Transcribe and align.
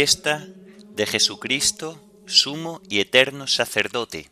Fiesta 0.00 0.48
de 0.94 1.04
Jesucristo, 1.04 2.00
sumo 2.24 2.80
y 2.88 3.00
eterno 3.00 3.46
sacerdote. 3.46 4.30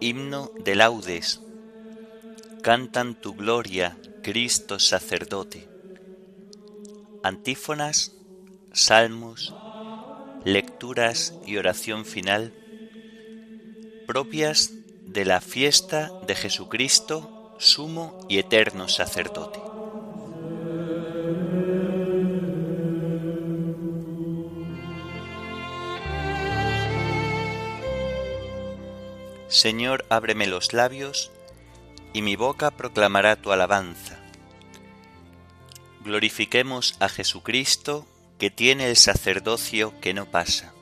Himno 0.00 0.50
de 0.58 0.74
laudes. 0.74 1.40
Cantan 2.62 3.14
tu 3.14 3.34
gloria, 3.34 3.96
Cristo 4.22 4.78
sacerdote. 4.78 5.66
Antífonas, 7.22 8.12
salmos, 8.74 9.54
lecturas 10.44 11.32
y 11.46 11.56
oración 11.56 12.04
final 12.04 12.52
propias 14.06 14.72
de 15.06 15.24
la 15.24 15.40
fiesta 15.40 16.12
de 16.26 16.34
Jesucristo, 16.34 17.56
sumo 17.58 18.26
y 18.28 18.36
eterno 18.36 18.88
sacerdote. 18.88 19.63
Señor, 29.54 30.04
ábreme 30.08 30.48
los 30.48 30.72
labios, 30.72 31.30
y 32.12 32.22
mi 32.22 32.34
boca 32.34 32.72
proclamará 32.72 33.36
tu 33.36 33.52
alabanza. 33.52 34.18
Glorifiquemos 36.00 36.96
a 36.98 37.08
Jesucristo, 37.08 38.04
que 38.36 38.50
tiene 38.50 38.88
el 38.90 38.96
sacerdocio 38.96 39.94
que 40.00 40.12
no 40.12 40.26
pasa. 40.26 40.74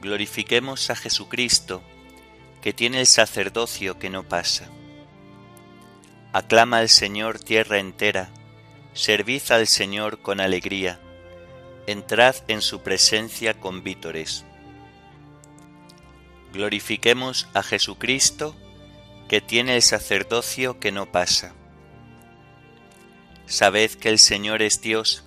Glorifiquemos 0.00 0.88
a 0.90 0.94
Jesucristo, 0.94 1.82
que 2.62 2.72
tiene 2.72 3.00
el 3.00 3.08
sacerdocio 3.08 3.98
que 3.98 4.08
no 4.08 4.22
pasa. 4.22 4.68
Aclama 6.32 6.78
al 6.78 6.90
Señor 6.90 7.40
tierra 7.40 7.80
entera, 7.80 8.30
servid 8.94 9.42
al 9.50 9.66
Señor 9.66 10.22
con 10.22 10.38
alegría, 10.38 11.00
entrad 11.88 12.36
en 12.46 12.62
su 12.62 12.82
presencia 12.84 13.58
con 13.58 13.82
vítores. 13.82 14.44
Glorifiquemos 16.52 17.48
a 17.54 17.62
Jesucristo, 17.62 18.56
que 19.28 19.40
tiene 19.40 19.76
el 19.76 19.82
sacerdocio 19.82 20.80
que 20.80 20.92
no 20.92 21.12
pasa. 21.12 21.54
Sabed 23.46 23.92
que 23.92 24.08
el 24.08 24.18
Señor 24.18 24.62
es 24.62 24.80
Dios, 24.80 25.24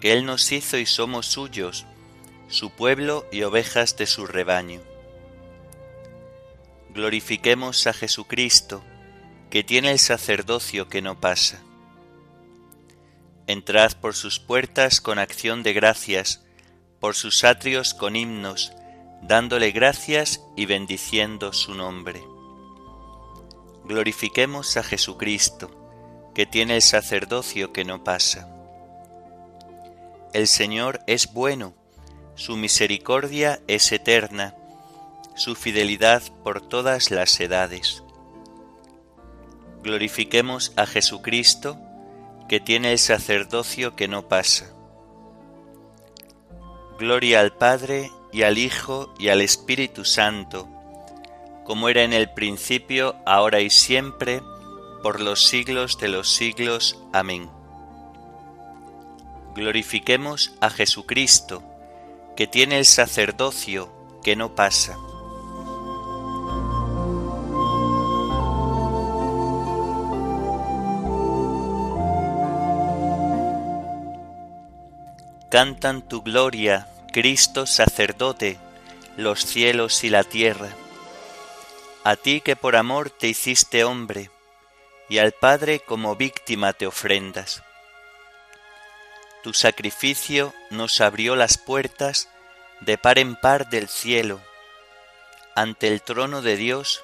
que 0.00 0.12
Él 0.12 0.24
nos 0.24 0.52
hizo 0.52 0.78
y 0.78 0.86
somos 0.86 1.26
suyos, 1.26 1.86
su 2.48 2.70
pueblo 2.70 3.26
y 3.32 3.42
ovejas 3.42 3.96
de 3.96 4.06
su 4.06 4.26
rebaño. 4.26 4.80
Glorifiquemos 6.90 7.86
a 7.86 7.92
Jesucristo, 7.92 8.82
que 9.48 9.64
tiene 9.64 9.92
el 9.92 9.98
sacerdocio 9.98 10.88
que 10.88 11.02
no 11.02 11.20
pasa. 11.20 11.62
Entrad 13.46 13.92
por 14.00 14.14
sus 14.14 14.38
puertas 14.38 15.00
con 15.00 15.18
acción 15.18 15.62
de 15.62 15.72
gracias, 15.72 16.42
por 16.98 17.14
sus 17.14 17.44
atrios 17.44 17.94
con 17.94 18.16
himnos, 18.16 18.72
dándole 19.22 19.70
gracias 19.70 20.42
y 20.56 20.66
bendiciendo 20.66 21.52
su 21.52 21.74
nombre. 21.74 22.22
Glorifiquemos 23.84 24.76
a 24.76 24.82
Jesucristo, 24.82 25.70
que 26.34 26.46
tiene 26.46 26.76
el 26.76 26.82
sacerdocio 26.82 27.72
que 27.72 27.84
no 27.84 28.04
pasa. 28.04 28.48
El 30.32 30.46
Señor 30.46 31.00
es 31.06 31.32
bueno, 31.32 31.74
su 32.34 32.56
misericordia 32.56 33.60
es 33.66 33.90
eterna, 33.90 34.54
su 35.34 35.54
fidelidad 35.54 36.22
por 36.44 36.60
todas 36.60 37.10
las 37.10 37.38
edades. 37.40 38.02
Glorifiquemos 39.82 40.72
a 40.76 40.86
Jesucristo, 40.86 41.78
que 42.48 42.60
tiene 42.60 42.92
el 42.92 42.98
sacerdocio 42.98 43.96
que 43.96 44.08
no 44.08 44.28
pasa. 44.28 44.72
Gloria 46.98 47.40
al 47.40 47.56
Padre 47.56 48.10
y 48.32 48.42
al 48.42 48.58
Hijo 48.58 49.12
y 49.18 49.28
al 49.28 49.40
Espíritu 49.40 50.04
Santo, 50.04 50.68
como 51.64 51.88
era 51.88 52.02
en 52.02 52.12
el 52.12 52.30
principio, 52.30 53.16
ahora 53.26 53.60
y 53.60 53.70
siempre, 53.70 54.42
por 55.02 55.20
los 55.20 55.46
siglos 55.46 55.98
de 55.98 56.08
los 56.08 56.28
siglos. 56.28 56.98
Amén. 57.12 57.48
Glorifiquemos 59.54 60.52
a 60.60 60.70
Jesucristo, 60.70 61.62
que 62.36 62.46
tiene 62.46 62.78
el 62.78 62.84
sacerdocio 62.84 63.92
que 64.22 64.36
no 64.36 64.54
pasa. 64.54 64.96
Cantan 75.50 76.02
tu 76.02 76.22
gloria, 76.22 76.86
Cristo 77.12 77.66
sacerdote, 77.66 78.56
los 79.16 79.44
cielos 79.44 80.04
y 80.04 80.10
la 80.10 80.22
tierra. 80.22 80.68
A 82.04 82.14
ti 82.14 82.40
que 82.40 82.54
por 82.54 82.76
amor 82.76 83.10
te 83.10 83.26
hiciste 83.26 83.82
hombre, 83.82 84.30
y 85.08 85.18
al 85.18 85.32
Padre 85.32 85.80
como 85.80 86.14
víctima 86.14 86.72
te 86.72 86.86
ofrendas. 86.86 87.64
Tu 89.42 89.52
sacrificio 89.54 90.54
nos 90.70 91.00
abrió 91.00 91.34
las 91.34 91.58
puertas 91.58 92.28
de 92.80 92.96
par 92.96 93.18
en 93.18 93.34
par 93.34 93.68
del 93.70 93.88
cielo. 93.88 94.40
Ante 95.56 95.88
el 95.88 96.02
trono 96.02 96.42
de 96.42 96.56
Dios 96.56 97.02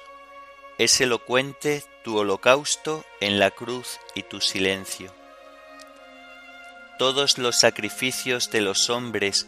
es 0.77 1.01
elocuente 1.01 1.83
tu 2.03 2.17
holocausto 2.17 3.03
en 3.19 3.39
la 3.39 3.51
cruz 3.51 3.99
y 4.15 4.23
tu 4.23 4.39
silencio. 4.39 5.13
Todos 6.97 7.37
los 7.37 7.59
sacrificios 7.59 8.49
de 8.51 8.61
los 8.61 8.89
hombres 8.89 9.47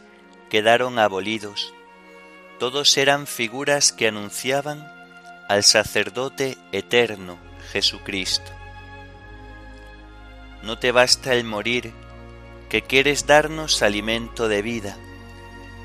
quedaron 0.49 0.99
abolidos. 0.99 1.73
Todos 2.59 2.97
eran 2.97 3.27
figuras 3.27 3.91
que 3.93 4.07
anunciaban 4.07 4.91
al 5.47 5.63
sacerdote 5.63 6.57
eterno 6.71 7.37
Jesucristo. 7.71 8.51
No 10.63 10.77
te 10.77 10.91
basta 10.91 11.33
el 11.33 11.45
morir, 11.45 11.93
que 12.69 12.81
quieres 12.81 13.25
darnos 13.25 13.81
alimento 13.81 14.47
de 14.47 14.61
vida, 14.61 14.97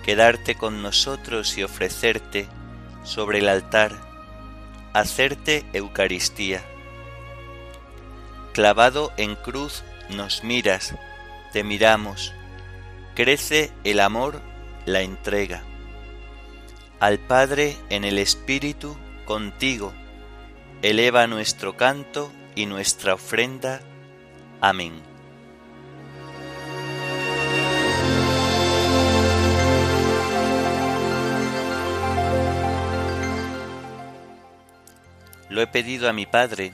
quedarte 0.04 0.56
con 0.56 0.82
nosotros 0.82 1.56
y 1.56 1.62
ofrecerte 1.62 2.48
sobre 3.04 3.38
el 3.38 3.48
altar, 3.48 3.92
hacerte 4.92 5.64
Eucaristía. 5.72 6.62
Clavado 8.52 9.12
en 9.16 9.36
cruz 9.36 9.84
nos 10.10 10.44
miras, 10.44 10.94
te 11.52 11.64
miramos, 11.64 12.32
crece 13.14 13.72
el 13.84 14.00
amor 14.00 14.42
la 14.86 15.00
entrega. 15.00 15.62
Al 17.00 17.18
Padre 17.18 17.76
en 17.90 18.04
el 18.04 18.18
Espíritu 18.18 18.96
contigo, 19.24 19.92
eleva 20.82 21.26
nuestro 21.26 21.76
canto 21.76 22.30
y 22.54 22.66
nuestra 22.66 23.14
ofrenda. 23.14 23.80
Amén. 24.60 25.14
Lo 35.48 35.62
he 35.62 35.66
pedido 35.66 36.08
a 36.08 36.12
mi 36.12 36.26
Padre, 36.26 36.72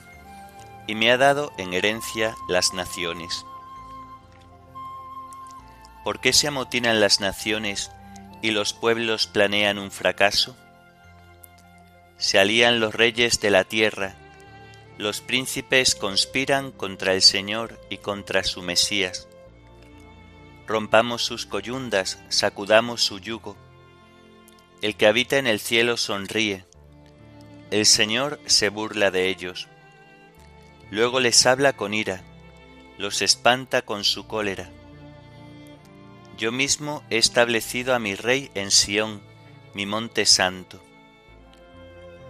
y 0.86 0.94
me 0.94 1.12
ha 1.12 1.18
dado 1.18 1.52
en 1.58 1.74
herencia 1.74 2.34
las 2.48 2.72
naciones. 2.72 3.44
¿Por 6.02 6.20
qué 6.20 6.32
se 6.32 6.48
amotinan 6.48 6.98
las 6.98 7.20
naciones 7.20 7.92
y 8.42 8.50
los 8.50 8.72
pueblos 8.72 9.26
planean 9.26 9.78
un 9.78 9.90
fracaso? 9.90 10.56
Se 12.16 12.38
alían 12.38 12.80
los 12.80 12.94
reyes 12.94 13.40
de 13.40 13.50
la 13.50 13.64
tierra, 13.64 14.14
los 14.98 15.20
príncipes 15.20 15.94
conspiran 15.94 16.72
contra 16.72 17.14
el 17.14 17.22
Señor 17.22 17.80
y 17.88 17.98
contra 17.98 18.44
su 18.44 18.62
Mesías. 18.62 19.28
Rompamos 20.66 21.24
sus 21.24 21.46
coyundas, 21.46 22.22
sacudamos 22.28 23.02
su 23.02 23.18
yugo. 23.18 23.56
El 24.82 24.96
que 24.96 25.06
habita 25.06 25.38
en 25.38 25.46
el 25.46 25.60
cielo 25.60 25.96
sonríe, 25.96 26.64
el 27.70 27.86
Señor 27.86 28.40
se 28.46 28.68
burla 28.68 29.10
de 29.10 29.28
ellos. 29.28 29.68
Luego 30.90 31.20
les 31.20 31.46
habla 31.46 31.72
con 31.72 31.94
ira, 31.94 32.22
los 32.98 33.22
espanta 33.22 33.82
con 33.82 34.04
su 34.04 34.26
cólera 34.26 34.70
yo 36.40 36.52
mismo 36.52 37.04
he 37.10 37.18
establecido 37.18 37.94
a 37.94 37.98
mi 37.98 38.14
rey 38.14 38.50
en 38.54 38.70
Sión, 38.70 39.20
mi 39.74 39.84
monte 39.84 40.24
santo. 40.24 40.82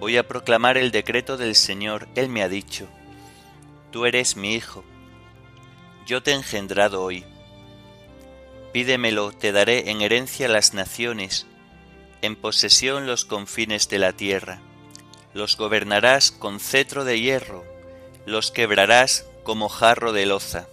Voy 0.01 0.17
a 0.17 0.27
proclamar 0.27 0.77
el 0.77 0.91
decreto 0.91 1.37
del 1.37 1.55
Señor, 1.55 2.09
Él 2.17 2.29
me 2.29 2.43
ha 2.43 2.49
dicho, 2.49 2.89
tú 3.93 4.07
eres 4.07 4.37
mi 4.37 4.55
hijo, 4.55 4.83
yo 6.07 6.25
te 6.25 6.33
he 6.33 6.35
engendrado 6.35 7.05
hoy. 7.05 7.25
Pídemelo, 8.73 9.31
te 9.31 9.53
daré 9.53 9.91
en 9.91 10.03
herencia 10.03 10.49
las 10.49 10.75
naciones, 10.75 11.47
en 12.21 12.35
posesión 12.35 13.07
los 13.07 13.25
confines 13.25 13.89
de 13.89 14.01
la 14.01 14.13
tierra. 14.13 14.61
Los 15.35 15.57
gobernarás 15.57 16.33
con 16.33 16.59
cetro 16.59 17.05
de 17.05 17.21
hierro, 17.21 17.65
los 18.27 18.51
quebrarás 18.51 19.25
como 19.45 19.69
jarro 19.69 20.13
de 20.13 20.27
loza. 20.27 20.67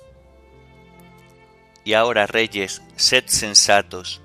Y 1.87 1.93
ahora, 1.93 2.27
reyes, 2.27 2.81
sed 2.97 3.23
sensatos, 3.27 4.21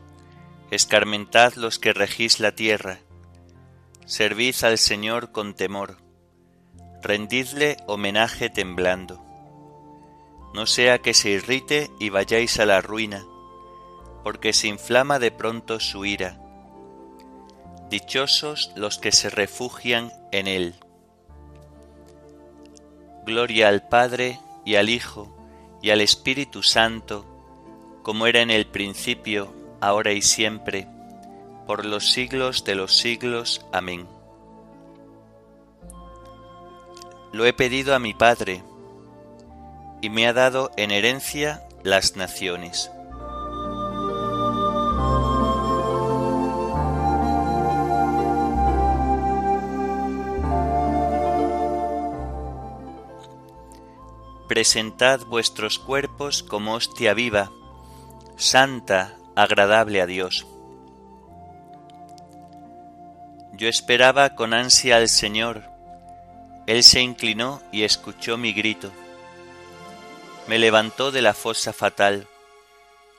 escarmentad 0.73 1.55
los 1.55 1.79
que 1.79 1.93
regís 1.93 2.41
la 2.41 2.57
tierra, 2.57 2.99
servid 4.05 4.57
al 4.65 4.79
Señor 4.79 5.31
con 5.31 5.55
temor, 5.55 5.99
rendidle 7.03 7.77
homenaje 7.87 8.51
temblando. 8.51 9.25
No 10.55 10.67
sea 10.67 10.99
que 10.99 11.15
se 11.15 11.31
irrite 11.31 11.89
y 12.01 12.09
vayáis 12.09 12.59
a 12.59 12.67
la 12.67 12.81
ruina, 12.81 13.25
porque 14.25 14.53
se 14.53 14.67
inflama 14.67 15.21
de 15.21 15.31
pronto 15.31 15.79
su 15.79 16.05
ira. 16.05 16.41
Dichosos 17.91 18.73
los 18.75 18.99
que 18.99 19.13
se 19.13 19.31
refugian 19.31 20.13
en 20.33 20.49
él. 20.49 20.75
Gloria 23.25 23.69
al 23.69 23.87
Padre 23.87 24.41
y 24.65 24.75
al 24.75 24.89
Hijo 24.89 25.33
y 25.81 25.91
al 25.91 26.01
Espíritu 26.01 26.65
Santo, 26.65 27.32
como 28.03 28.27
era 28.27 28.41
en 28.41 28.51
el 28.51 28.67
principio, 28.67 29.53
ahora 29.81 30.13
y 30.13 30.23
siempre, 30.23 30.87
por 31.67 31.85
los 31.85 32.11
siglos 32.13 32.65
de 32.65 32.75
los 32.75 32.97
siglos. 32.97 33.65
Amén. 33.73 34.07
Lo 37.33 37.47
he 37.47 37.53
pedido 37.53 37.95
a 37.95 37.99
mi 37.99 38.15
Padre, 38.15 38.63
y 40.01 40.11
me 40.11 40.27
ha 40.27 40.33
dado 40.33 40.71
en 40.77 40.91
herencia 40.91 41.63
las 41.83 42.17
naciones. 42.17 42.91
presentad 54.53 55.21
vuestros 55.29 55.79
cuerpos 55.79 56.43
como 56.43 56.75
hostia 56.75 57.15
viva, 57.15 57.51
santa, 58.37 59.17
agradable 59.37 60.01
a 60.01 60.07
Dios. 60.07 60.47
Yo 63.53 63.69
esperaba 63.69 64.35
con 64.35 64.55
ansia 64.55 64.97
al 64.97 65.09
Señor, 65.09 65.63
Él 66.67 66.83
se 66.83 67.01
inclinó 67.01 67.63
y 67.71 67.85
escuchó 67.85 68.37
mi 68.37 68.53
grito. 68.53 68.91
Me 70.47 70.59
levantó 70.59 71.13
de 71.13 71.23
la 71.23 71.35
fosa 71.35 71.73
fatal, 71.73 72.27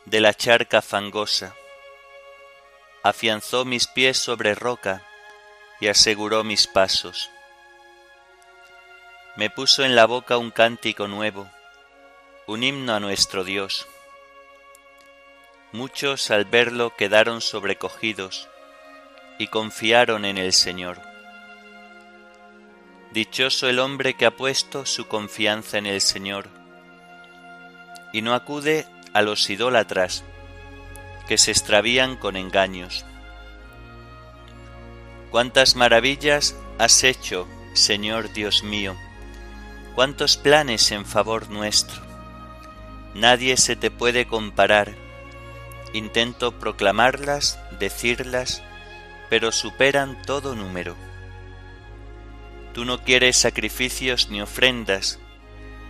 de 0.06 0.20
la 0.20 0.34
charca 0.34 0.82
fangosa, 0.82 1.54
afianzó 3.04 3.66
mis 3.66 3.88
pies 3.88 4.18
sobre 4.18 4.56
roca 4.56 5.04
y 5.80 5.88
aseguró 5.88 6.44
mis 6.44 6.68
pasos 6.68 7.30
me 9.36 9.50
puso 9.50 9.84
en 9.84 9.96
la 9.96 10.06
boca 10.06 10.38
un 10.38 10.52
cántico 10.52 11.08
nuevo, 11.08 11.50
un 12.46 12.62
himno 12.62 12.94
a 12.94 13.00
nuestro 13.00 13.44
Dios. 13.44 13.88
Muchos 15.74 16.32
al 16.32 16.46
verlo 16.46 16.96
quedaron 16.96 17.42
sobrecogidos 17.42 18.48
y 19.38 19.48
confiaron 19.48 20.24
en 20.24 20.38
el 20.38 20.54
Señor. 20.54 21.02
Dichoso 23.12 23.68
el 23.68 23.80
hombre 23.80 24.14
que 24.14 24.26
ha 24.26 24.32
puesto 24.32 24.86
su 24.86 25.08
confianza 25.08 25.78
en 25.78 25.86
el 25.86 26.00
Señor 26.00 26.48
y 28.14 28.22
no 28.22 28.34
acude 28.34 28.88
a 29.14 29.22
los 29.22 29.50
idólatras 29.50 30.24
que 31.28 31.38
se 31.38 31.52
extravían 31.52 32.16
con 32.16 32.38
engaños. 32.38 33.06
Cuántas 35.32 35.76
maravillas 35.76 36.56
has 36.78 37.04
hecho, 37.04 37.48
Señor 37.74 38.32
Dios 38.32 38.64
mío 38.64 38.96
cuántos 39.96 40.38
planes 40.38 40.92
en 40.92 41.06
favor 41.06 41.50
nuestro. 41.50 42.02
Nadie 43.14 43.58
se 43.58 43.76
te 43.76 43.92
puede 43.92 44.26
comparar. 44.26 45.03
Intento 45.94 46.60
proclamarlas, 46.60 47.60
decirlas, 47.80 48.64
pero 49.30 49.52
superan 49.52 50.22
todo 50.24 50.56
número. 50.56 50.96
Tú 52.74 52.84
no 52.84 53.04
quieres 53.04 53.38
sacrificios 53.38 54.30
ni 54.30 54.42
ofrendas, 54.42 55.20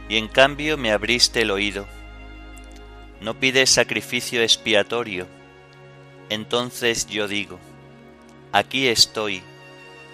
y 0.09 0.17
en 0.17 0.27
cambio 0.27 0.77
me 0.77 0.91
abriste 0.91 1.41
el 1.41 1.51
oído. 1.51 1.87
No 3.21 3.39
pides 3.39 3.69
sacrificio 3.69 4.41
expiatorio. 4.41 5.25
Entonces 6.29 7.07
yo 7.07 7.29
digo, 7.29 7.57
aquí 8.51 8.89
estoy, 8.89 9.41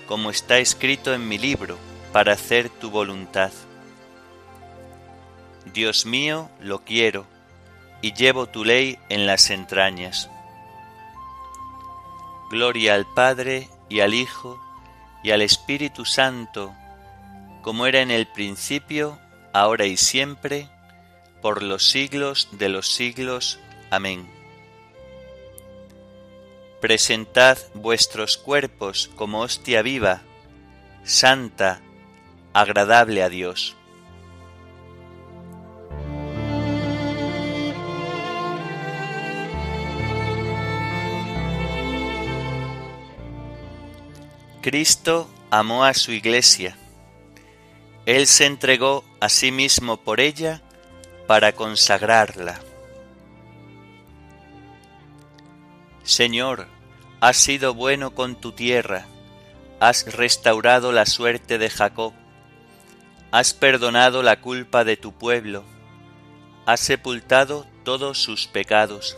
como 0.07 0.29
está 0.29 0.59
escrito 0.59 1.15
en 1.15 1.27
mi 1.27 1.39
libro, 1.39 1.79
para 2.13 2.33
hacer 2.33 2.69
tu 2.69 2.91
voluntad. 2.91 3.51
Dios 5.73 6.05
mío, 6.05 6.49
lo 6.59 6.83
quiero, 6.83 7.25
y 8.01 8.13
llevo 8.13 8.47
tu 8.47 8.63
ley 8.63 8.97
en 9.09 9.27
las 9.27 9.49
entrañas. 9.49 10.29
Gloria 12.49 12.95
al 12.95 13.05
Padre 13.05 13.69
y 13.89 13.99
al 13.99 14.13
Hijo 14.13 14.59
y 15.23 15.31
al 15.31 15.41
Espíritu 15.41 16.05
Santo, 16.05 16.73
como 17.61 17.85
era 17.85 18.01
en 18.01 18.11
el 18.11 18.27
principio, 18.27 19.19
ahora 19.53 19.85
y 19.85 19.97
siempre, 19.97 20.69
por 21.41 21.63
los 21.63 21.89
siglos 21.89 22.49
de 22.51 22.69
los 22.69 22.89
siglos. 22.93 23.59
Amén. 23.91 24.29
Presentad 26.81 27.57
vuestros 27.73 28.37
cuerpos 28.37 29.09
como 29.15 29.41
hostia 29.41 29.81
viva, 29.81 30.21
santa, 31.03 31.81
agradable 32.53 33.21
a 33.21 33.29
Dios. 33.29 33.75
Cristo 44.61 45.29
amó 45.51 45.85
a 45.85 45.93
su 45.93 46.11
iglesia. 46.11 46.75
Él 48.05 48.27
se 48.27 48.45
entregó 48.45 49.05
a 49.21 49.29
sí 49.29 49.51
mismo 49.51 49.95
por 49.97 50.19
ella 50.19 50.61
para 51.27 51.53
consagrarla. 51.53 52.59
Señor, 56.03 56.67
has 57.21 57.37
sido 57.37 57.73
bueno 57.73 58.13
con 58.13 58.35
tu 58.35 58.51
tierra, 58.51 59.05
has 59.79 60.13
restaurado 60.13 60.91
la 60.91 61.05
suerte 61.05 61.57
de 61.57 61.69
Jacob, 61.69 62.13
has 63.31 63.53
perdonado 63.53 64.23
la 64.23 64.41
culpa 64.41 64.83
de 64.83 64.97
tu 64.97 65.13
pueblo, 65.13 65.63
has 66.65 66.81
sepultado 66.81 67.65
todos 67.85 68.21
sus 68.21 68.47
pecados, 68.47 69.17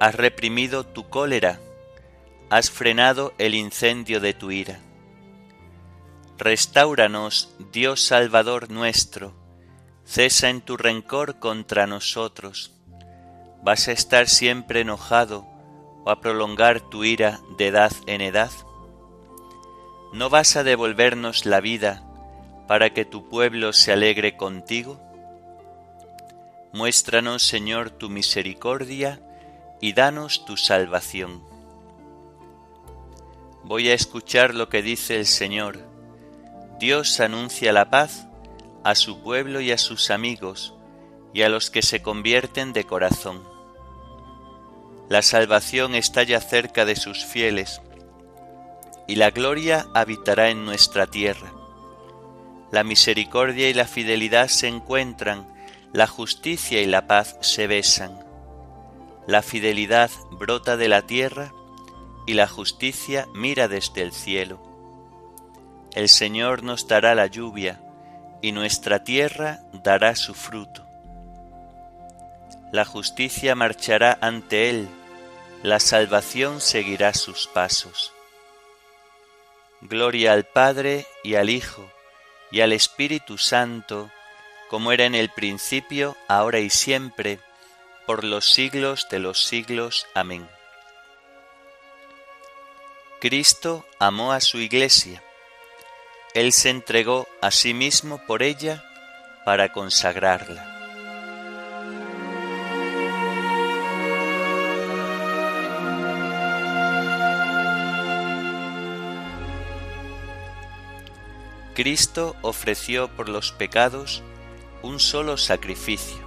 has 0.00 0.14
reprimido 0.14 0.84
tu 0.84 1.08
cólera 1.08 1.60
has 2.50 2.70
frenado 2.70 3.34
el 3.36 3.54
incendio 3.54 4.20
de 4.20 4.32
tu 4.32 4.50
ira. 4.50 4.80
Restáuranos, 6.38 7.54
Dios 7.72 8.02
Salvador 8.02 8.70
nuestro, 8.70 9.34
cesa 10.06 10.48
en 10.48 10.62
tu 10.62 10.78
rencor 10.78 11.38
contra 11.40 11.86
nosotros. 11.86 12.72
¿Vas 13.62 13.88
a 13.88 13.92
estar 13.92 14.28
siempre 14.28 14.80
enojado 14.80 15.46
o 16.04 16.10
a 16.10 16.20
prolongar 16.20 16.80
tu 16.80 17.04
ira 17.04 17.40
de 17.58 17.66
edad 17.66 17.92
en 18.06 18.22
edad? 18.22 18.52
¿No 20.14 20.30
vas 20.30 20.56
a 20.56 20.62
devolvernos 20.62 21.44
la 21.44 21.60
vida 21.60 22.02
para 22.66 22.94
que 22.94 23.04
tu 23.04 23.28
pueblo 23.28 23.74
se 23.74 23.92
alegre 23.92 24.38
contigo? 24.38 24.98
Muéstranos, 26.72 27.42
Señor, 27.42 27.90
tu 27.90 28.08
misericordia 28.08 29.20
y 29.82 29.92
danos 29.92 30.46
tu 30.46 30.56
salvación 30.56 31.47
Voy 33.64 33.88
a 33.90 33.94
escuchar 33.94 34.54
lo 34.54 34.68
que 34.68 34.82
dice 34.82 35.16
el 35.16 35.26
Señor. 35.26 35.78
Dios 36.78 37.20
anuncia 37.20 37.72
la 37.72 37.90
paz 37.90 38.26
a 38.84 38.94
su 38.94 39.22
pueblo 39.22 39.60
y 39.60 39.72
a 39.72 39.78
sus 39.78 40.10
amigos 40.10 40.74
y 41.34 41.42
a 41.42 41.48
los 41.48 41.70
que 41.70 41.82
se 41.82 42.00
convierten 42.00 42.72
de 42.72 42.84
corazón. 42.84 43.42
La 45.08 45.22
salvación 45.22 45.94
está 45.94 46.22
ya 46.22 46.40
cerca 46.40 46.84
de 46.84 46.96
sus 46.96 47.24
fieles 47.24 47.80
y 49.06 49.16
la 49.16 49.30
gloria 49.30 49.86
habitará 49.94 50.50
en 50.50 50.64
nuestra 50.64 51.06
tierra. 51.06 51.52
La 52.70 52.84
misericordia 52.84 53.70
y 53.70 53.74
la 53.74 53.86
fidelidad 53.86 54.48
se 54.48 54.68
encuentran, 54.68 55.48
la 55.92 56.06
justicia 56.06 56.82
y 56.82 56.86
la 56.86 57.06
paz 57.06 57.36
se 57.40 57.66
besan. 57.66 58.20
La 59.26 59.42
fidelidad 59.42 60.10
brota 60.30 60.76
de 60.76 60.88
la 60.88 61.02
tierra 61.02 61.52
y 62.28 62.34
la 62.34 62.46
justicia 62.46 63.26
mira 63.32 63.68
desde 63.68 64.02
el 64.02 64.12
cielo. 64.12 64.60
El 65.94 66.10
Señor 66.10 66.62
nos 66.62 66.86
dará 66.86 67.14
la 67.14 67.26
lluvia, 67.26 67.80
y 68.42 68.52
nuestra 68.52 69.02
tierra 69.02 69.60
dará 69.72 70.14
su 70.14 70.34
fruto. 70.34 70.86
La 72.70 72.84
justicia 72.84 73.54
marchará 73.54 74.18
ante 74.20 74.68
él, 74.68 74.88
la 75.62 75.80
salvación 75.80 76.60
seguirá 76.60 77.14
sus 77.14 77.46
pasos. 77.46 78.12
Gloria 79.80 80.34
al 80.34 80.44
Padre 80.44 81.06
y 81.24 81.36
al 81.36 81.48
Hijo 81.48 81.90
y 82.50 82.60
al 82.60 82.74
Espíritu 82.74 83.38
Santo, 83.38 84.10
como 84.68 84.92
era 84.92 85.06
en 85.06 85.14
el 85.14 85.30
principio, 85.30 86.14
ahora 86.28 86.58
y 86.60 86.68
siempre, 86.68 87.40
por 88.06 88.22
los 88.22 88.50
siglos 88.52 89.06
de 89.10 89.18
los 89.18 89.42
siglos. 89.44 90.06
Amén. 90.14 90.46
Cristo 93.20 93.84
amó 93.98 94.30
a 94.30 94.40
su 94.40 94.58
iglesia. 94.58 95.24
Él 96.34 96.52
se 96.52 96.70
entregó 96.70 97.26
a 97.42 97.50
sí 97.50 97.74
mismo 97.74 98.24
por 98.28 98.44
ella 98.44 98.84
para 99.44 99.72
consagrarla. 99.72 100.76
Cristo 111.74 112.36
ofreció 112.42 113.08
por 113.08 113.28
los 113.28 113.50
pecados 113.50 114.22
un 114.82 115.00
solo 115.00 115.36
sacrificio 115.36 116.18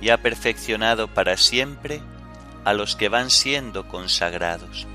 y 0.00 0.10
ha 0.10 0.20
perfeccionado 0.20 1.06
para 1.06 1.36
siempre 1.36 2.02
a 2.66 2.74
los 2.74 2.96
que 2.96 3.08
van 3.08 3.30
siendo 3.30 3.86
consagrados. 3.86 4.88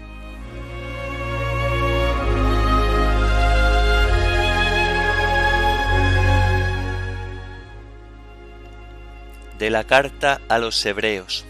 De 9.58 9.70
la 9.70 9.86
carta 9.86 10.42
a 10.50 10.60
los 10.60 10.86
Hebreos 10.86 11.46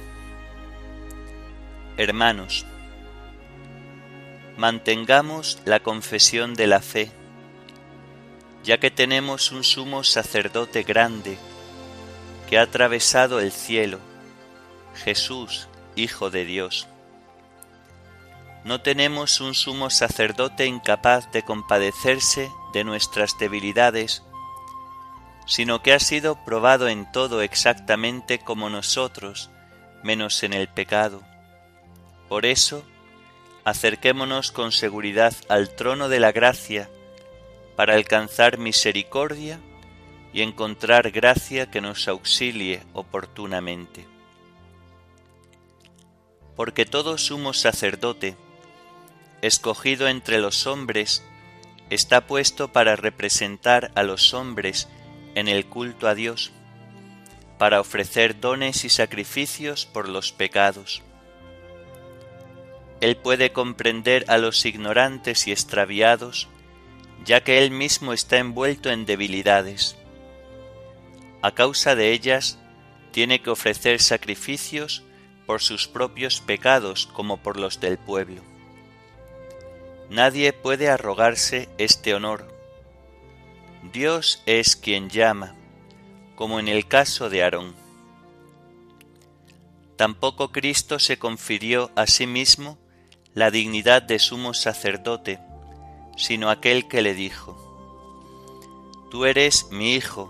Hermanos, 1.97 2.67
mantengamos 4.57 5.57
la 5.65 5.79
confesión 5.79 6.53
de 6.53 6.67
la 6.67 6.81
fe, 6.81 7.11
ya 8.63 8.79
que 8.79 8.91
tenemos 8.91 9.51
un 9.51 9.63
sumo 9.63 10.03
sacerdote 10.03 10.83
grande 10.83 11.39
que 12.47 12.59
ha 12.59 12.61
atravesado 12.61 13.39
el 13.39 13.51
cielo, 13.51 13.97
Jesús, 15.03 15.67
Hijo 16.01 16.31
de 16.31 16.45
Dios. 16.45 16.87
No 18.63 18.81
tenemos 18.81 19.39
un 19.39 19.53
sumo 19.53 19.91
sacerdote 19.91 20.65
incapaz 20.65 21.31
de 21.31 21.43
compadecerse 21.43 22.49
de 22.73 22.83
nuestras 22.83 23.37
debilidades, 23.37 24.23
sino 25.45 25.83
que 25.83 25.93
ha 25.93 25.99
sido 25.99 26.43
probado 26.43 26.87
en 26.87 27.11
todo 27.11 27.43
exactamente 27.43 28.39
como 28.39 28.71
nosotros, 28.71 29.51
menos 30.01 30.41
en 30.41 30.53
el 30.53 30.67
pecado. 30.67 31.21
Por 32.27 32.47
eso, 32.47 32.83
acerquémonos 33.63 34.51
con 34.51 34.71
seguridad 34.71 35.35
al 35.49 35.75
trono 35.75 36.09
de 36.09 36.19
la 36.19 36.31
gracia 36.31 36.89
para 37.75 37.93
alcanzar 37.93 38.57
misericordia 38.57 39.59
y 40.33 40.41
encontrar 40.41 41.11
gracia 41.11 41.69
que 41.69 41.79
nos 41.79 42.07
auxilie 42.07 42.81
oportunamente. 42.93 44.10
Porque 46.55 46.85
todo 46.85 47.17
sumo 47.17 47.53
sacerdote, 47.53 48.35
escogido 49.41 50.07
entre 50.07 50.39
los 50.39 50.67
hombres, 50.67 51.23
está 51.89 52.27
puesto 52.27 52.71
para 52.71 52.95
representar 52.95 53.91
a 53.95 54.03
los 54.03 54.33
hombres 54.33 54.87
en 55.35 55.47
el 55.47 55.65
culto 55.65 56.07
a 56.07 56.15
Dios, 56.15 56.51
para 57.57 57.79
ofrecer 57.79 58.39
dones 58.39 58.85
y 58.85 58.89
sacrificios 58.89 59.85
por 59.85 60.09
los 60.09 60.31
pecados 60.31 61.03
él 63.01 63.17
puede 63.17 63.51
comprender 63.51 64.25
a 64.27 64.37
los 64.37 64.63
ignorantes 64.63 65.47
y 65.47 65.51
extraviados, 65.51 66.47
ya 67.25 67.43
que 67.43 67.57
Él 67.57 67.71
mismo 67.71 68.13
está 68.13 68.37
envuelto 68.37 68.91
en 68.91 69.07
debilidades. 69.07 69.97
A 71.41 71.51
causa 71.51 71.95
de 71.95 72.11
ellas, 72.11 72.59
tiene 73.11 73.41
que 73.41 73.49
ofrecer 73.49 73.99
sacrificios 73.99 75.03
por 75.45 75.61
sus 75.61 75.87
propios 75.87 76.41
pecados 76.41 77.07
como 77.07 77.37
por 77.37 77.57
los 77.57 77.79
del 77.79 77.97
pueblo. 77.97 78.41
Nadie 80.09 80.53
puede 80.53 80.89
arrogarse 80.89 81.69
este 81.77 82.13
honor. 82.13 82.47
Dios 83.93 84.43
es 84.45 84.75
quien 84.75 85.09
llama, 85.09 85.55
como 86.35 86.59
en 86.59 86.67
el 86.67 86.87
caso 86.87 87.29
de 87.29 87.43
Aarón. 87.43 87.73
Tampoco 89.95 90.51
Cristo 90.51 90.99
se 90.99 91.17
confirió 91.17 91.91
a 91.95 92.07
sí 92.07 92.27
mismo 92.27 92.77
la 93.33 93.51
dignidad 93.51 94.01
de 94.01 94.19
sumo 94.19 94.53
sacerdote, 94.53 95.39
sino 96.17 96.49
aquel 96.49 96.87
que 96.87 97.01
le 97.01 97.13
dijo, 97.13 97.55
Tú 99.09 99.25
eres 99.25 99.67
mi 99.71 99.93
hijo, 99.93 100.29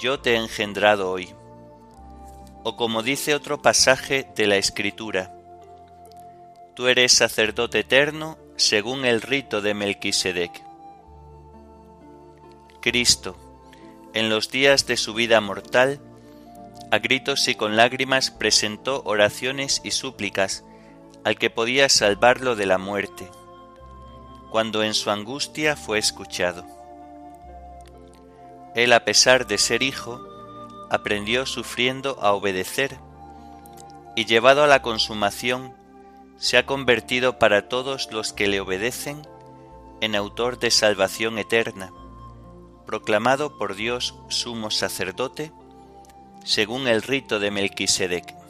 yo 0.00 0.20
te 0.20 0.32
he 0.32 0.36
engendrado 0.36 1.10
hoy. 1.10 1.34
O 2.64 2.76
como 2.76 3.02
dice 3.02 3.34
otro 3.34 3.60
pasaje 3.60 4.26
de 4.36 4.46
la 4.46 4.56
Escritura, 4.56 5.32
Tú 6.74 6.88
eres 6.88 7.12
sacerdote 7.12 7.80
eterno 7.80 8.38
según 8.56 9.04
el 9.04 9.20
rito 9.20 9.60
de 9.60 9.74
Melquisedec. 9.74 10.62
Cristo, 12.80 13.36
en 14.14 14.30
los 14.30 14.50
días 14.50 14.86
de 14.86 14.96
su 14.96 15.12
vida 15.12 15.40
mortal, 15.42 16.00
a 16.90 16.98
gritos 16.98 17.46
y 17.48 17.54
con 17.56 17.76
lágrimas 17.76 18.30
presentó 18.30 19.02
oraciones 19.04 19.82
y 19.84 19.90
súplicas 19.90 20.64
al 21.24 21.36
que 21.36 21.50
podía 21.50 21.90
salvarlo 21.90 22.56
de 22.56 22.66
la 22.66 22.78
muerte, 22.78 23.28
cuando 24.50 24.82
en 24.82 24.94
su 24.94 25.10
angustia 25.10 25.76
fue 25.76 25.98
escuchado. 25.98 26.64
Él, 28.74 28.94
a 28.94 29.04
pesar 29.04 29.46
de 29.46 29.58
ser 29.58 29.82
hijo, 29.82 30.26
aprendió 30.92 31.46
sufriendo 31.46 32.18
a 32.20 32.32
obedecer, 32.32 32.98
y 34.14 34.26
llevado 34.26 34.62
a 34.62 34.66
la 34.66 34.82
consumación, 34.82 35.74
se 36.36 36.58
ha 36.58 36.66
convertido 36.66 37.38
para 37.38 37.66
todos 37.66 38.12
los 38.12 38.34
que 38.34 38.46
le 38.46 38.60
obedecen 38.60 39.26
en 40.02 40.14
autor 40.14 40.58
de 40.58 40.70
salvación 40.70 41.38
eterna, 41.38 41.94
proclamado 42.84 43.56
por 43.56 43.74
Dios 43.74 44.14
sumo 44.28 44.70
sacerdote, 44.70 45.50
según 46.44 46.86
el 46.86 47.00
rito 47.00 47.40
de 47.40 47.50
Melquisedec. 47.50 48.41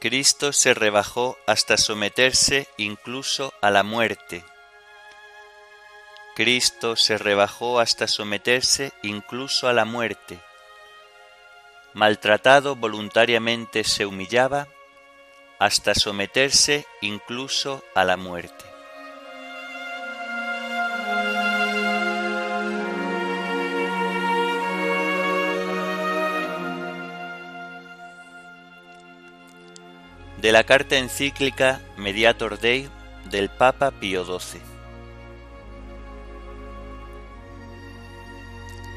Cristo 0.00 0.52
se 0.52 0.74
rebajó 0.74 1.36
hasta 1.48 1.76
someterse 1.76 2.68
incluso 2.76 3.52
a 3.60 3.72
la 3.72 3.82
muerte. 3.82 4.44
Cristo 6.36 6.94
se 6.94 7.18
rebajó 7.18 7.80
hasta 7.80 8.06
someterse 8.06 8.92
incluso 9.02 9.66
a 9.66 9.72
la 9.72 9.84
muerte. 9.84 10.38
Maltratado 11.94 12.76
voluntariamente 12.76 13.82
se 13.82 14.06
humillaba 14.06 14.68
hasta 15.58 15.96
someterse 15.96 16.86
incluso 17.00 17.82
a 17.96 18.04
la 18.04 18.16
muerte. 18.16 18.67
De 30.48 30.52
la 30.52 30.64
carta 30.64 30.96
encíclica 30.96 31.82
Mediator 31.98 32.58
Dei 32.58 32.88
del 33.26 33.50
Papa 33.50 33.90
Pío 33.90 34.24
XII. 34.24 34.62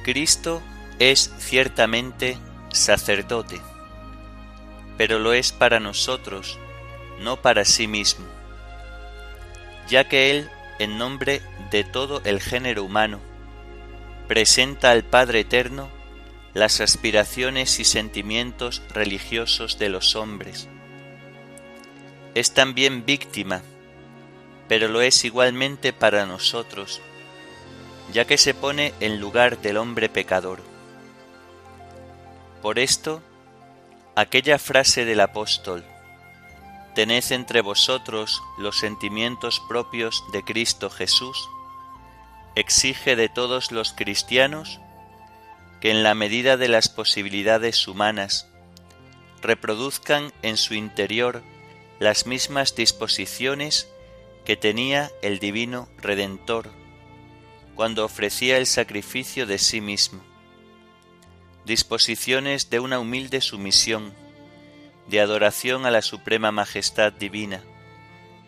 Cristo 0.05 0.62
es 0.98 1.29
ciertamente 1.39 2.38
sacerdote, 2.72 3.60
pero 4.98 5.20
lo 5.20 5.34
es 5.34 5.51
para 5.51 5.81
nosotros, 5.81 6.58
no 7.20 7.41
para 7.41 7.65
sí 7.65 7.86
mismo, 7.86 8.25
ya 9.89 10.08
que 10.08 10.31
Él, 10.31 10.50
en 10.79 10.98
nombre 10.98 11.41
de 11.70 11.84
todo 11.84 12.22
el 12.24 12.39
género 12.39 12.86
humano, 12.86 13.20
presenta 14.29 14.91
al 14.91 15.03
Padre 15.03 15.41
Eterno 15.41 15.89
las 16.53 16.79
aspiraciones 16.79 17.77
y 17.81 17.84
sentimientos 17.84 18.81
religiosos 18.93 19.77
de 19.79 19.89
los 19.89 20.15
hombres, 20.15 20.70
es 22.36 22.54
también 22.54 23.06
víctima, 23.06 23.62
pero 24.68 24.88
lo 24.88 25.02
es 25.02 25.26
igualmente 25.26 25.94
para 25.94 26.26
nosotros, 26.26 27.02
ya 28.14 28.26
que 28.26 28.38
se 28.38 28.54
pone 28.54 28.94
en 29.00 29.20
lugar 29.20 29.60
del 29.62 29.78
hombre 29.78 30.10
pecador. 30.10 30.62
Por 32.62 32.80
esto, 32.80 33.22
Aquella 34.14 34.60
frase 34.60 35.06
del 35.06 35.22
apóstol, 35.22 35.86
Tened 36.96 37.32
entre 37.32 37.62
vosotros 37.62 38.44
los 38.58 38.78
sentimientos 38.78 39.62
propios 39.70 40.22
de 40.34 40.44
Cristo 40.44 40.90
Jesús, 40.90 41.50
exige 42.56 43.16
de 43.16 43.30
todos 43.30 43.72
los 43.72 43.94
cristianos 43.94 44.82
que 45.80 45.92
en 45.92 46.04
la 46.04 46.14
medida 46.14 46.58
de 46.58 46.68
las 46.68 46.90
posibilidades 46.90 47.88
humanas 47.88 48.48
reproduzcan 49.42 50.34
en 50.42 50.58
su 50.58 50.74
interior 50.74 51.42
las 52.01 52.25
mismas 52.25 52.74
disposiciones 52.74 53.88
que 54.43 54.58
tenía 54.58 55.12
el 55.22 55.38
Divino 55.38 55.88
Redentor 56.00 56.72
cuando 57.75 58.03
ofrecía 58.03 58.58
el 58.58 58.65
sacrificio 58.65 59.46
de 59.46 59.60
sí 59.60 59.81
mismo, 59.81 60.20
disposiciones 61.63 62.72
de 62.72 62.79
una 62.79 62.98
humilde 62.98 63.39
sumisión, 63.39 64.15
de 65.10 65.20
adoración 65.20 65.86
a 65.86 65.91
la 65.91 66.01
Suprema 66.01 66.51
Majestad 66.51 67.13
Divina, 67.13 67.62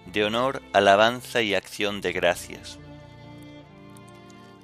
de 0.08 0.26
honor, 0.26 0.64
alabanza 0.74 1.44
y 1.44 1.54
acción 1.54 2.02
de 2.02 2.12
gracias. 2.12 2.80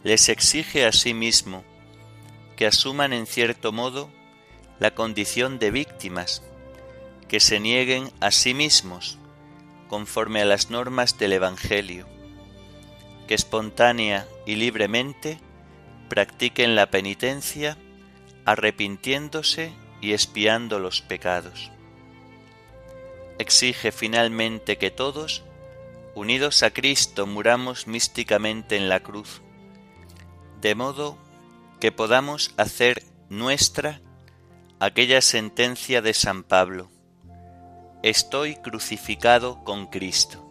Les 0.04 0.30
exige 0.30 0.88
a 0.88 0.94
sí 0.94 1.14
mismo 1.14 1.64
que 2.56 2.66
asuman 2.66 3.14
en 3.14 3.28
cierto 3.28 3.72
modo 3.72 4.10
la 4.80 4.96
condición 4.96 5.60
de 5.60 5.70
víctimas, 5.70 6.42
que 7.30 7.40
se 7.40 7.60
nieguen 7.60 8.12
a 8.20 8.32
sí 8.32 8.54
mismos 8.54 9.18
conforme 9.88 10.42
a 10.42 10.46
las 10.46 10.70
normas 10.70 11.18
del 11.18 11.34
Evangelio, 11.34 12.08
que 13.28 13.36
espontánea 13.36 14.28
y 14.46 14.56
libremente 14.56 15.40
practiquen 16.10 16.76
la 16.76 16.90
penitencia 16.90 17.78
arrepintiéndose 18.46 19.72
y 20.02 20.14
espiando 20.14 20.80
los 20.80 21.02
pecados. 21.02 21.72
Exige 23.38 23.92
finalmente 23.92 24.78
que 24.78 24.92
todos, 24.92 25.44
unidos 26.16 26.64
a 26.64 26.72
Cristo, 26.72 27.28
muramos 27.28 27.88
místicamente 27.88 28.76
en 28.76 28.90
la 28.90 29.02
cruz, 29.02 29.42
de 30.62 30.76
modo 30.76 31.18
que 31.80 31.92
podamos 31.92 32.54
hacer 32.58 33.04
nuestra 33.30 34.02
aquella 34.80 35.22
sentencia 35.22 36.02
de 36.02 36.14
San 36.14 36.44
Pablo, 36.44 36.90
estoy 38.02 38.56
crucificado 38.56 39.62
con 39.64 39.88
Cristo. 39.88 40.46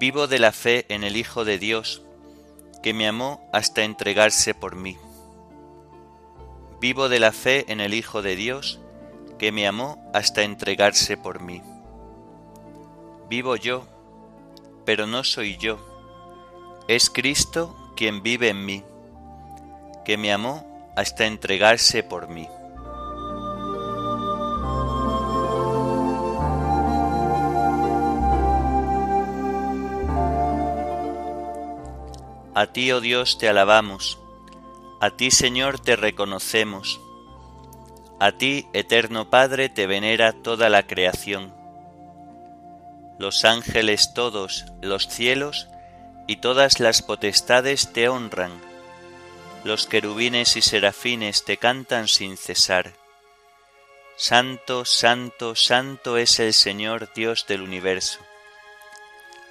Vivo 0.00 0.26
de 0.26 0.38
la 0.38 0.52
fe 0.52 0.86
en 0.88 1.04
el 1.04 1.16
Hijo 1.16 1.44
de 1.44 1.58
Dios, 1.58 2.02
que 2.82 2.92
me 2.92 3.06
amó 3.06 3.48
hasta 3.52 3.84
entregarse 3.84 4.52
por 4.52 4.74
mí. 4.74 4.98
Vivo 6.80 7.08
de 7.08 7.20
la 7.20 7.32
fe 7.32 7.64
en 7.68 7.80
el 7.80 7.94
Hijo 7.94 8.22
de 8.22 8.34
Dios, 8.34 8.80
que 9.38 9.52
me 9.52 9.66
amó 9.68 10.04
hasta 10.12 10.42
entregarse 10.42 11.16
por 11.16 11.40
mí. 11.40 11.62
Vivo 13.30 13.56
yo, 13.56 13.86
pero 14.84 15.06
no 15.06 15.24
soy 15.24 15.56
yo. 15.56 15.93
Es 16.86 17.08
Cristo 17.08 17.74
quien 17.96 18.22
vive 18.22 18.50
en 18.50 18.66
mí, 18.66 18.84
que 20.04 20.18
me 20.18 20.30
amó 20.30 20.92
hasta 20.96 21.24
entregarse 21.24 22.02
por 22.02 22.28
mí. 22.28 22.46
A 32.54 32.66
ti, 32.66 32.92
oh 32.92 33.00
Dios, 33.00 33.38
te 33.38 33.48
alabamos, 33.48 34.18
a 35.00 35.10
ti, 35.10 35.30
Señor, 35.30 35.80
te 35.80 35.96
reconocemos, 35.96 37.00
a 38.20 38.32
ti, 38.32 38.68
eterno 38.74 39.30
Padre, 39.30 39.70
te 39.70 39.86
venera 39.86 40.32
toda 40.32 40.68
la 40.68 40.86
creación. 40.86 41.52
Los 43.18 43.46
ángeles 43.46 44.12
todos, 44.12 44.66
los 44.82 45.08
cielos 45.08 45.68
y 46.26 46.36
todas 46.36 46.80
las 46.80 47.02
potestades 47.02 47.92
te 47.92 48.08
honran, 48.08 48.52
los 49.64 49.86
querubines 49.86 50.56
y 50.56 50.62
serafines 50.62 51.44
te 51.44 51.56
cantan 51.56 52.08
sin 52.08 52.36
cesar. 52.36 52.92
Santo, 54.16 54.84
santo, 54.84 55.54
santo 55.54 56.18
es 56.18 56.38
el 56.38 56.52
Señor 56.52 57.12
Dios 57.14 57.46
del 57.48 57.62
universo. 57.62 58.20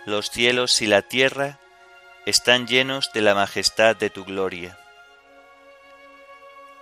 Los 0.06 0.30
cielos 0.30 0.82
y 0.82 0.88
la 0.88 1.02
tierra 1.02 1.60
están 2.26 2.68
llenos 2.68 3.12
de 3.14 3.22
la 3.22 3.36
majestad 3.36 3.96
de 3.96 4.10
tu 4.10 4.24
gloria. 4.24 4.78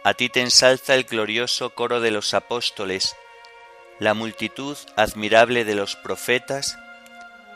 A 0.04 0.14
ti 0.14 0.30
te 0.30 0.42
ensalza 0.42 0.96
el 0.96 1.06
glorioso 1.06 1.72
coro 1.72 2.02
de 2.02 2.12
los 2.12 2.34
apóstoles, 2.34 3.16
la 4.00 4.14
multitud 4.14 4.78
admirable 4.96 5.64
de 5.64 5.76
los 5.76 5.96
profetas, 5.96 6.78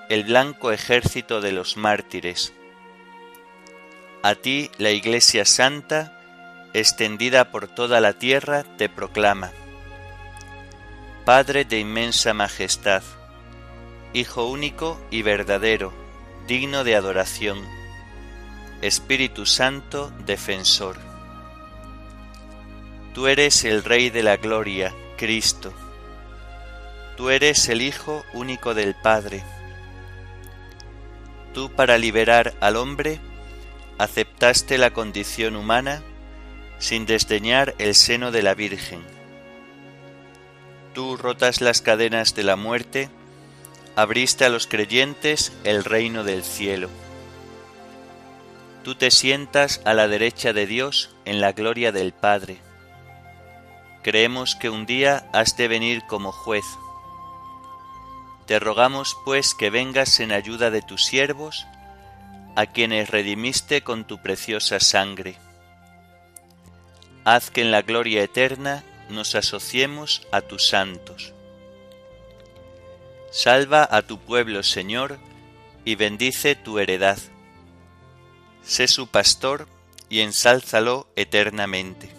el 0.10 0.24
blanco 0.24 0.72
ejército 0.72 1.42
de 1.42 1.52
los 1.52 1.78
mártires. 1.78 2.54
A 4.24 4.36
ti 4.36 4.70
la 4.78 4.92
Iglesia 4.92 5.46
Santa, 5.46 6.20
extendida 6.74 7.52
por 7.52 7.68
toda 7.68 8.00
la 8.00 8.14
tierra, 8.14 8.64
te 8.78 8.90
proclama. 8.90 9.52
Padre 11.26 11.66
de 11.66 11.80
inmensa 11.80 12.34
majestad, 12.34 13.04
Hijo 14.14 14.46
único 14.46 14.98
y 15.12 15.24
verdadero, 15.24 15.92
digno 16.48 16.86
de 16.86 16.96
adoración, 16.96 17.60
Espíritu 18.82 19.46
Santo, 19.46 20.12
defensor. 20.26 20.98
Tú 23.14 23.28
eres 23.28 23.66
el 23.66 23.84
Rey 23.84 24.10
de 24.10 24.24
la 24.24 24.38
Gloria, 24.38 24.94
Cristo 25.18 25.74
Tú 27.16 27.30
eres 27.30 27.70
el 27.70 27.82
Hijo 27.82 28.26
único 28.34 28.74
del 28.74 28.94
Padre. 28.94 29.42
Tú 31.56 31.72
para 31.72 31.98
liberar 31.98 32.54
al 32.60 32.76
hombre 32.76 33.22
aceptaste 33.98 34.78
la 34.78 34.92
condición 34.92 35.56
humana 35.56 36.04
sin 36.80 37.06
desdeñar 37.06 37.76
el 37.78 37.96
seno 37.96 38.34
de 38.34 38.44
la 38.44 38.56
Virgen. 38.56 39.00
Tú 40.94 41.16
rotas 41.16 41.62
las 41.62 41.82
cadenas 41.82 42.36
de 42.36 42.44
la 42.44 42.58
muerte, 42.58 43.10
abriste 43.96 44.44
a 44.44 44.50
los 44.50 44.68
creyentes 44.68 45.54
el 45.64 45.86
reino 45.86 46.26
del 46.26 46.44
cielo. 46.44 46.90
Tú 48.84 48.96
te 48.96 49.10
sientas 49.10 49.80
a 49.86 49.94
la 49.94 50.10
derecha 50.10 50.52
de 50.52 50.68
Dios 50.68 51.16
en 51.24 51.40
la 51.40 51.54
gloria 51.54 51.94
del 51.94 52.12
Padre. 52.12 52.58
Creemos 54.04 54.58
que 54.58 54.70
un 54.70 54.86
día 54.86 55.30
has 55.32 55.56
de 55.56 55.70
venir 55.70 56.02
como 56.10 56.34
juez 56.34 56.66
te 58.46 58.60
rogamos 58.60 59.18
pues 59.26 59.56
que 59.56 59.70
vengas 59.70 60.20
en 60.20 60.32
ayuda 60.32 60.70
de 60.72 60.82
tus 60.82 61.04
siervos, 61.04 61.66
a 62.56 62.68
quienes 62.68 63.10
redimiste 63.10 63.82
con 63.82 64.06
tu 64.06 64.22
preciosa 64.22 64.80
sangre. 64.80 65.36
Haz 67.24 67.50
que 67.50 67.62
en 67.62 67.72
la 67.72 67.82
gloria 67.82 68.24
eterna 68.24 68.84
nos 69.10 69.36
asociemos 69.36 70.28
a 70.32 70.42
tus 70.42 70.68
santos. 70.68 71.34
Salva 73.32 73.88
a 73.92 74.02
tu 74.04 74.20
pueblo, 74.20 74.64
Señor, 74.64 75.18
y 75.84 75.96
bendice 75.96 76.56
tu 76.56 76.80
heredad. 76.80 77.18
Sé 78.64 78.88
su 78.88 79.08
pastor 79.08 79.68
y 80.08 80.22
ensálzalo 80.22 81.08
eternamente. 81.16 82.10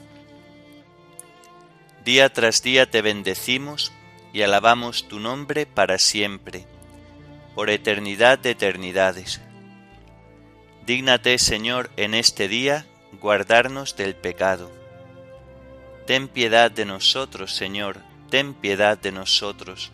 Día 2.05 2.33
tras 2.33 2.63
día 2.63 2.91
te 2.91 3.01
bendecimos 3.01 3.93
y 4.37 4.43
alabamos 4.43 5.09
tu 5.09 5.19
nombre 5.19 5.65
para 5.65 5.99
siempre, 5.99 6.67
por 7.55 7.71
eternidad 7.71 8.39
de 8.39 8.51
eternidades. 8.51 9.41
Dígnate, 10.85 11.39
Señor, 11.39 11.91
en 11.97 12.13
este 12.13 12.47
día 12.47 12.85
guardarnos 13.19 13.97
del 13.97 14.15
pecado. 14.15 14.71
Ten 16.07 16.29
piedad 16.29 16.71
de 16.71 16.85
nosotros, 16.85 17.57
Señor, 17.57 18.03
ten 18.29 18.53
piedad 18.53 18.99
de 18.99 19.11
nosotros. 19.11 19.91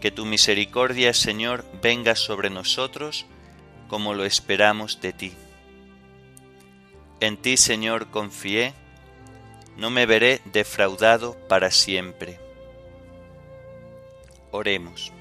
Que 0.00 0.10
tu 0.10 0.24
misericordia, 0.24 1.12
Señor, 1.12 1.66
venga 1.82 2.14
sobre 2.14 2.48
nosotros 2.48 3.26
como 3.88 4.14
lo 4.14 4.24
esperamos 4.24 4.98
de 5.02 5.12
ti. 5.12 5.34
En 7.20 7.36
ti, 7.36 7.58
Señor, 7.58 8.06
confié, 8.06 8.72
no 9.76 9.90
me 9.90 10.06
veré 10.06 10.40
defraudado 10.46 11.36
para 11.48 11.70
siempre. 11.70 12.40
Oremos. 14.52 15.12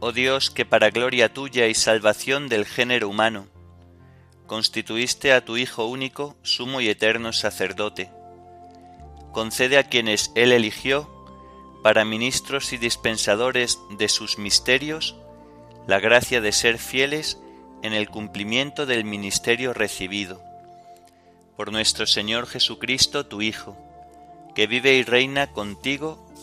Oh 0.00 0.12
Dios, 0.12 0.50
que 0.50 0.64
para 0.64 0.90
gloria 0.90 1.32
tuya 1.32 1.66
y 1.66 1.74
salvación 1.74 2.48
del 2.48 2.66
género 2.66 3.08
humano, 3.08 3.46
constituiste 4.46 5.32
a 5.32 5.44
tu 5.44 5.56
Hijo 5.56 5.86
único, 5.86 6.36
sumo 6.42 6.80
y 6.80 6.88
eterno 6.88 7.32
sacerdote, 7.32 8.10
concede 9.32 9.78
a 9.78 9.84
quienes 9.84 10.32
Él 10.34 10.52
eligió 10.52 11.10
para 11.82 12.04
ministros 12.04 12.72
y 12.72 12.78
dispensadores 12.78 13.78
de 13.90 14.08
sus 14.08 14.38
misterios 14.38 15.14
la 15.86 16.00
gracia 16.00 16.40
de 16.40 16.52
ser 16.52 16.78
fieles 16.78 17.38
en 17.82 17.92
el 17.92 18.08
cumplimiento 18.08 18.86
del 18.86 19.04
ministerio 19.04 19.72
recibido. 19.72 20.42
Por 21.56 21.72
nuestro 21.72 22.06
Señor 22.06 22.46
Jesucristo, 22.46 23.26
tu 23.26 23.40
Hijo, 23.40 23.76
que 24.54 24.66
vive 24.66 24.94
y 24.94 25.04
reina 25.04 25.52
contigo 25.52 26.25